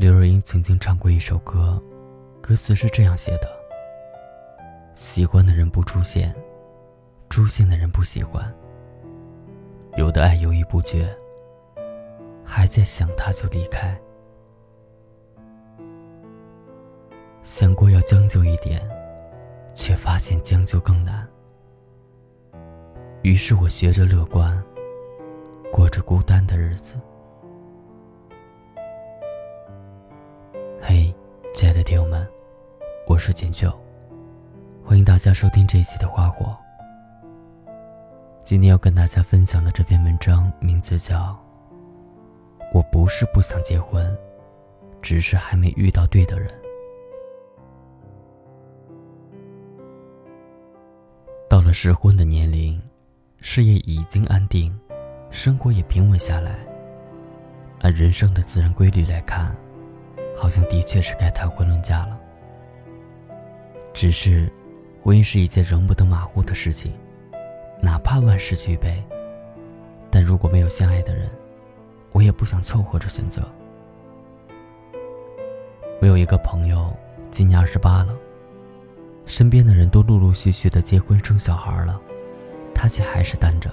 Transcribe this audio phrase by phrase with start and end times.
[0.00, 1.78] 刘若英曾经唱过一首歌，
[2.40, 3.46] 歌词是这样写的
[4.96, 6.34] ：“喜欢的人不出现，
[7.28, 8.50] 出现的人不喜欢。
[9.98, 11.14] 有的爱犹豫不决，
[12.42, 13.94] 还在想他就离开。
[17.42, 18.80] 想过要将就一点，
[19.74, 21.28] 却发现将就更难。
[23.20, 24.64] 于是我学着乐观，
[25.70, 26.96] 过着孤单的日子。”
[31.60, 32.26] 亲爱的听友们，
[33.06, 33.70] 我是锦绣，
[34.82, 36.56] 欢迎大家收听这一期的《花火》。
[38.42, 41.18] 今天要跟大家分享的这篇文章名字叫
[42.72, 44.10] 《我不是不想结婚，
[45.02, 46.48] 只是还没遇到对的人》。
[51.46, 52.80] 到了适婚的年龄，
[53.36, 54.74] 事业已经安定，
[55.28, 56.58] 生活也平稳下来，
[57.80, 59.54] 按人生的自然规律来看。
[60.40, 62.18] 好像的确是该谈婚论嫁了。
[63.92, 64.50] 只是，
[65.02, 66.94] 婚姻是一件容不得马虎的事情，
[67.82, 68.98] 哪怕万事俱备，
[70.10, 71.28] 但如果没有相爱的人，
[72.12, 73.46] 我也不想凑合着选择。
[76.00, 76.90] 我有一个朋友，
[77.30, 78.14] 今年二十八了，
[79.26, 82.00] 身边的人都陆陆续续的结婚生小孩了，
[82.74, 83.70] 他却还是单着。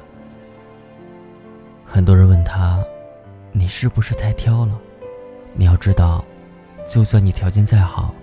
[1.85, 2.83] 很多人问他
[3.53, 4.77] ：“你是不是太挑了？”
[5.55, 6.25] 你要知道。
[6.87, 8.15] 就算你条件再好，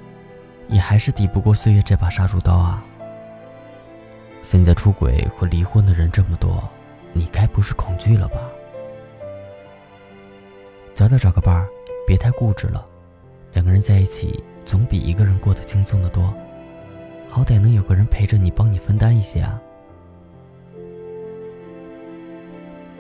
[0.69, 2.83] 也还是抵不过岁月这把杀猪刀啊！
[4.41, 6.67] 现在出轨或离婚的人这么多，
[7.12, 8.37] 你该不是恐惧了吧？
[10.95, 11.69] 早点找个伴儿，
[12.07, 12.85] 别太固执了。
[13.53, 16.33] 两个人在一起，总比一个人过得轻松的多。
[17.29, 19.61] 好歹能有个人陪着你，帮你分担一些啊！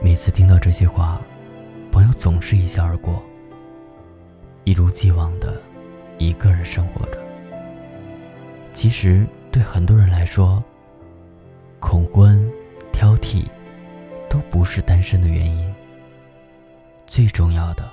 [0.02, 1.20] 每次听到这些话，
[1.90, 3.22] 朋友总是一笑而过。
[4.74, 5.62] 一如既往的
[6.18, 7.18] 一个人生活着。
[8.72, 10.60] 其实对很多人来说，
[11.78, 12.44] 恐婚、
[12.90, 13.46] 挑剔，
[14.28, 15.72] 都不是单身的原因。
[17.06, 17.88] 最重要的，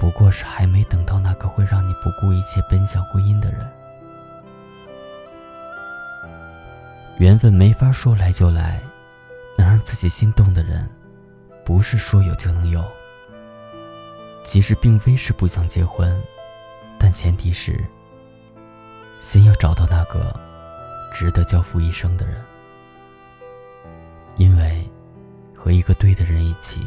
[0.00, 3.70] 不过是还没等到那个会让你不顾一切奔向婚姻的人。
[7.18, 8.82] 缘分没法说来就来，
[9.56, 10.90] 能让自己心动的人，
[11.64, 12.84] 不是说有就能有。
[14.46, 16.22] 其实并非是不想结婚，
[17.00, 17.84] 但前提是
[19.18, 20.32] 先要找到那个
[21.12, 22.42] 值得交付一生的人。
[24.36, 24.88] 因为
[25.52, 26.80] 和一个对的人一起，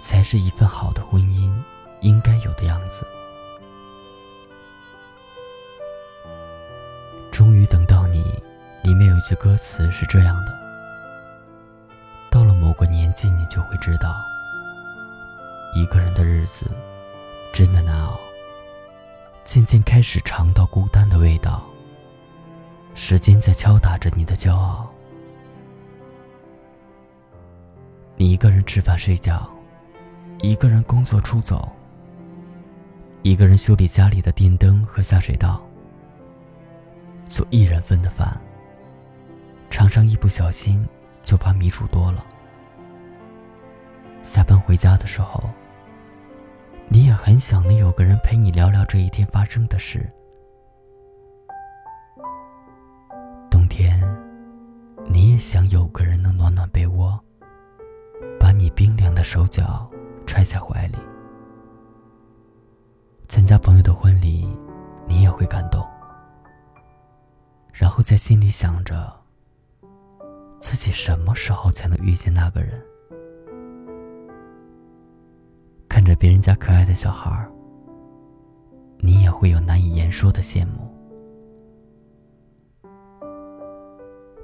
[0.00, 1.52] 才是一份好的婚姻
[2.00, 3.04] 应该有的样子。
[7.32, 8.22] 终于等到你，
[8.84, 10.52] 里面有一句歌词是这样的：
[12.30, 14.14] 到了某个年纪，你就会知道。
[15.72, 16.66] 一个人的日子
[17.52, 18.18] 真的难熬，
[19.44, 21.64] 渐渐开始尝到孤单的味道。
[22.94, 24.90] 时间在敲打着你的骄傲。
[28.16, 29.48] 你一个人吃饭睡觉，
[30.40, 31.68] 一个人工作出走，
[33.22, 35.62] 一个人修理家里的电灯和下水道，
[37.28, 38.38] 做一人份的饭，
[39.70, 40.84] 常常一不小心
[41.22, 42.26] 就把米煮多了。
[44.22, 45.42] 下班回家的时候。
[46.92, 50.04] 你也很想能有个人陪你聊聊这一天发生的事。
[53.48, 54.00] 冬天，
[55.06, 57.16] 你也想有个人能暖暖被窝，
[58.40, 59.88] 把你冰凉的手脚
[60.26, 60.98] 揣在怀里。
[63.28, 64.52] 参加朋友的婚礼，
[65.06, 65.86] 你也会感动，
[67.72, 69.16] 然后在心里想着，
[70.58, 72.82] 自己什么时候才能遇见那个人。
[75.90, 77.50] 看着别人家可爱的小孩儿，
[79.00, 80.88] 你也会有难以言说的羡慕。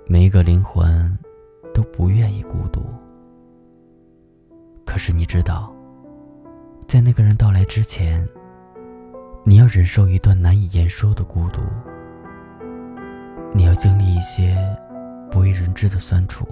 [0.08, 1.16] 每一个灵魂
[1.72, 2.82] 都不愿意孤独，
[4.84, 5.72] 可是你知道，
[6.88, 8.28] 在那个人到来之前，
[9.44, 11.62] 你要忍受一段难以言说的孤独，
[13.54, 14.59] 你要经历一些
[15.30, 16.44] 不为人知的酸楚。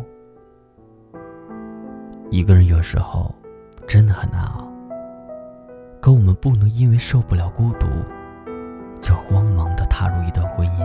[2.30, 3.34] 一个人有时候
[3.88, 4.72] 真的很难熬。
[6.04, 7.86] 可我们不能因为受不了孤独，
[9.00, 10.80] 就慌忙的踏入一段婚姻。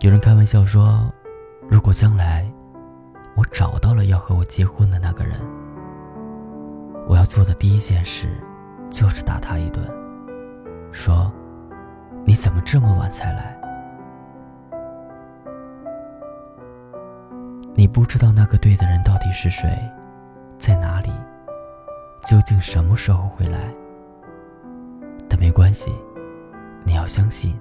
[0.00, 1.10] 有人开玩笑说，
[1.66, 2.46] 如果将来
[3.34, 5.40] 我找到了要和我结婚的那个人，
[7.08, 8.28] 我要做的第一件事
[8.90, 9.82] 就是打他一顿，
[10.92, 11.32] 说
[12.26, 13.58] ：“你怎么这么晚才来？
[17.74, 19.66] 你不知道那个对的人到底是谁，
[20.58, 21.10] 在哪里？”
[22.26, 23.72] 究竟什么时候回来。
[25.28, 25.94] 但没关系，
[26.84, 27.56] 你要相信，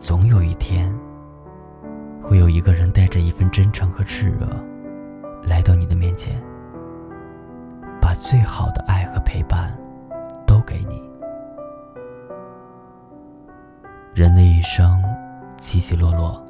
[0.00, 0.94] 总有一天，
[2.22, 4.46] 会有一个人带着一份真诚和炽热，
[5.42, 6.40] 来到你的面前，
[8.00, 9.76] 把最好的爱和陪伴
[10.46, 11.02] 都给你。
[14.14, 15.02] 人的一生
[15.56, 16.40] 起起落落，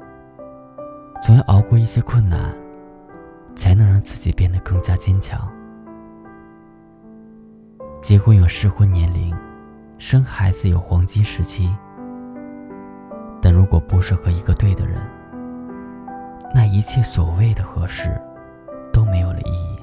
[1.19, 2.55] 总要熬过一些困难，
[3.55, 5.49] 才能让自己变得更加坚强。
[8.01, 9.31] 结婚有适婚年龄，
[9.99, 11.71] 生孩子有黄金时期，
[13.39, 14.99] 但如果不是和一个对的人，
[16.53, 18.19] 那一切所谓的合适
[18.91, 19.79] 都没有了意义。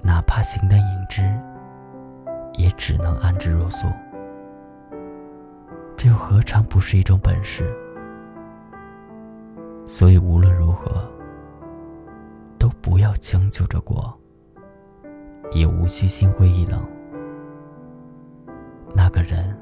[0.00, 1.28] 哪怕形单影只，
[2.54, 3.88] 也只能安之若素。
[5.96, 7.68] 这又何尝不是一种本事？
[9.84, 11.02] 所以无论如何，
[12.60, 14.16] 都不要将就着过，
[15.52, 16.82] 也无需心灰意冷。
[18.94, 19.56] 那个人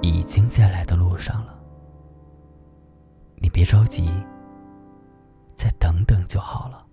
[0.00, 1.58] 已经在来的路上了，
[3.36, 4.10] 你别着急，
[5.54, 6.85] 再等等就好了。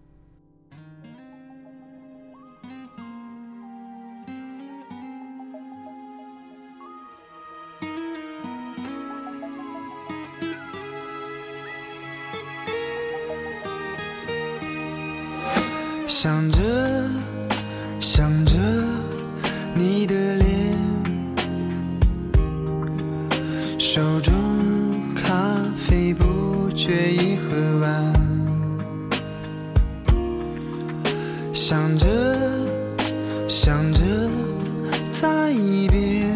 [16.15, 16.59] 想着
[17.99, 18.55] 想着
[19.73, 20.77] 你的脸，
[23.79, 24.31] 手中
[25.15, 25.33] 咖
[25.75, 28.13] 啡不觉已喝完。
[31.51, 32.07] 想着
[33.49, 34.03] 想着
[35.11, 36.29] 再一遍，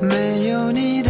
[0.00, 1.02] 没有你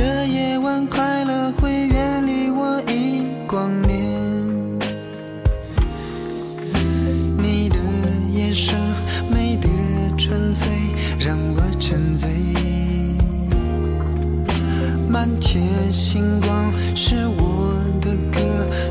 [15.15, 15.63] 满天
[15.93, 18.41] 星光是我的歌，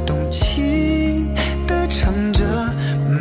[0.06, 1.28] 动情
[1.68, 2.46] 的唱着。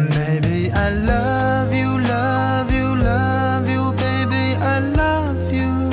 [0.08, 5.90] Baby I love you, love you, love you, baby I love you。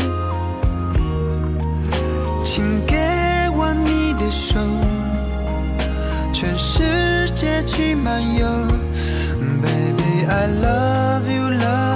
[2.45, 2.95] 请给
[3.57, 4.59] 我你的手。
[6.31, 8.45] 全世界去漫游。
[9.63, 11.88] Baby, I love you, love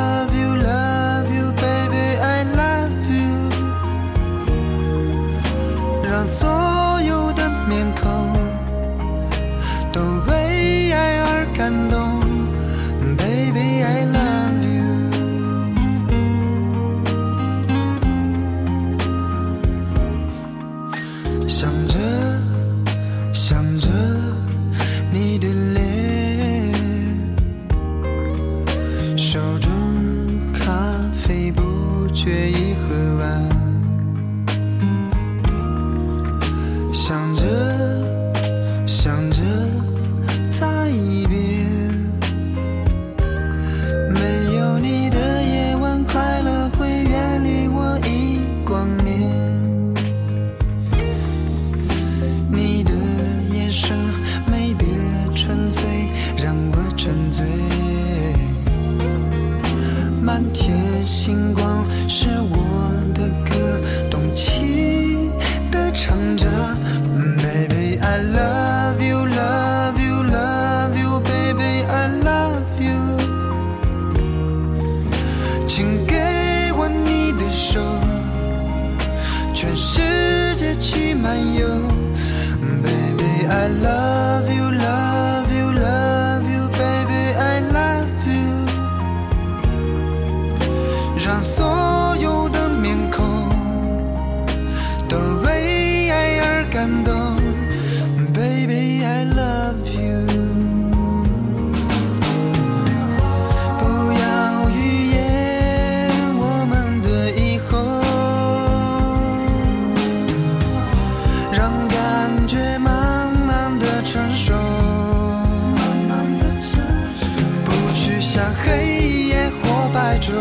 [118.34, 120.32] 像黑夜或白昼，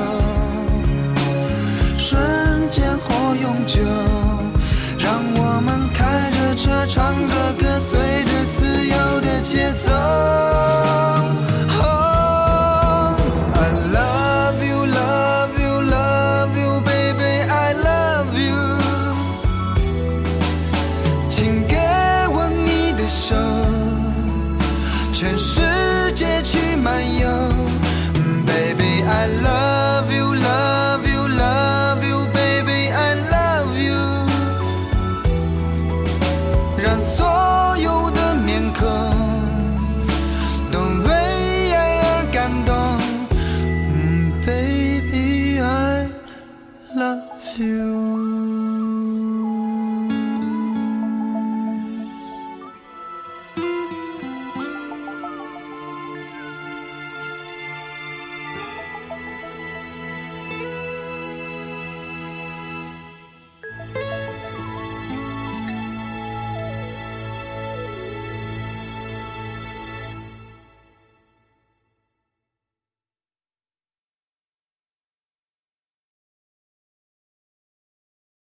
[1.98, 3.82] 瞬间或永久，
[4.98, 9.92] 让我们开着车，唱着歌，随着自由的节奏。